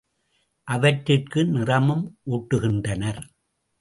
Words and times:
அவற்றிற்கு 0.67 1.45
நிறமும் 1.45 2.05
ஊட்டுகின்றனர். 2.25 3.21